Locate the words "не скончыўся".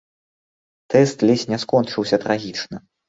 1.51-2.21